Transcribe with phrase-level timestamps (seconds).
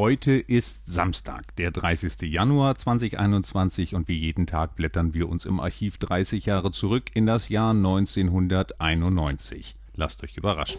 [0.00, 2.32] Heute ist Samstag, der 30.
[2.32, 7.26] Januar 2021 und wie jeden Tag blättern wir uns im Archiv 30 Jahre zurück in
[7.26, 9.74] das Jahr 1991.
[9.96, 10.78] Lasst euch überraschen.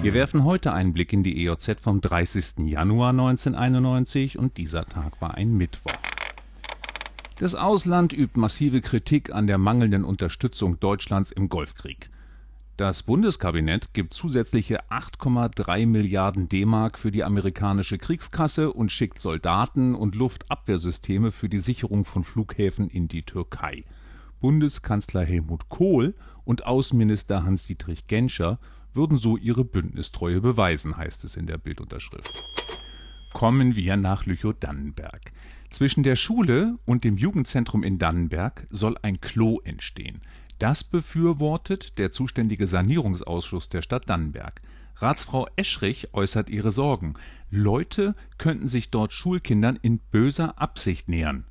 [0.00, 2.70] Wir werfen heute einen Blick in die EOZ vom 30.
[2.70, 5.92] Januar 1991 und dieser Tag war ein Mittwoch.
[7.38, 12.08] Das Ausland übt massive Kritik an der mangelnden Unterstützung Deutschlands im Golfkrieg.
[12.76, 20.16] Das Bundeskabinett gibt zusätzliche 8,3 Milliarden D-Mark für die amerikanische Kriegskasse und schickt Soldaten und
[20.16, 23.84] Luftabwehrsysteme für die Sicherung von Flughäfen in die Türkei.
[24.40, 28.58] Bundeskanzler Helmut Kohl und Außenminister Hans-Dietrich Genscher
[28.92, 32.32] würden so ihre Bündnistreue beweisen, heißt es in der Bildunterschrift.
[33.32, 35.32] Kommen wir nach Lüchow-Dannenberg.
[35.70, 40.22] Zwischen der Schule und dem Jugendzentrum in Dannenberg soll ein Klo entstehen.
[40.64, 44.62] Das befürwortet der zuständige Sanierungsausschuss der Stadt Dannenberg.
[44.96, 47.16] Ratsfrau Eschrich äußert ihre Sorgen.
[47.50, 51.44] Leute könnten sich dort Schulkindern in böser Absicht nähern.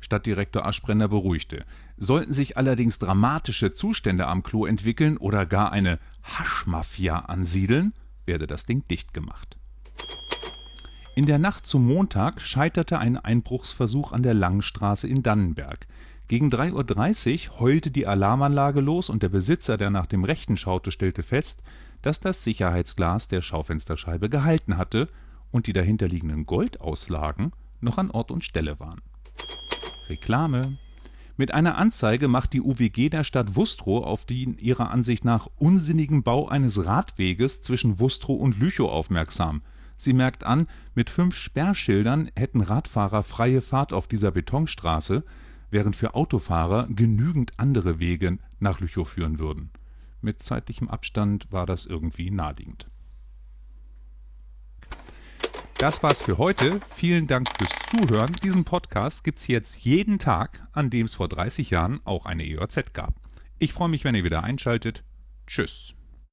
[0.00, 1.64] Stadtdirektor Aschbrenner beruhigte.
[1.96, 7.94] Sollten sich allerdings dramatische Zustände am Klo entwickeln oder gar eine Haschmafia ansiedeln,
[8.26, 9.56] werde das Ding dicht gemacht.
[11.16, 15.86] In der Nacht zum Montag scheiterte ein Einbruchsversuch an der Langenstraße in Dannenberg.
[16.28, 20.90] Gegen 3.30 Uhr heulte die Alarmanlage los und der Besitzer, der nach dem Rechten schaute,
[20.90, 21.62] stellte fest,
[22.02, 25.08] dass das Sicherheitsglas der Schaufensterscheibe gehalten hatte
[25.50, 29.00] und die dahinterliegenden Goldauslagen noch an Ort und Stelle waren.
[30.10, 30.78] Reklame
[31.38, 36.24] mit einer Anzeige macht die UWG der Stadt Wustrow auf den ihrer Ansicht nach unsinnigen
[36.24, 39.62] Bau eines Radweges zwischen Wustrow und Lüchow aufmerksam.
[39.96, 45.22] Sie merkt an, mit fünf Sperrschildern hätten Radfahrer freie Fahrt auf dieser Betonstraße,
[45.70, 49.70] während für Autofahrer genügend andere Wege nach Lüchow führen würden.
[50.20, 52.88] Mit zeitlichem Abstand war das irgendwie naheliegend.
[55.78, 56.80] Das war's für heute.
[56.92, 58.32] Vielen Dank fürs Zuhören.
[58.42, 62.92] Diesen Podcast gibt's jetzt jeden Tag, an dem es vor 30 Jahren auch eine EOZ
[62.94, 63.14] gab.
[63.60, 65.04] Ich freue mich, wenn ihr wieder einschaltet.
[65.46, 65.97] Tschüss.